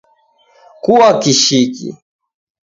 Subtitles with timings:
[0.83, 1.87] Kua kishiki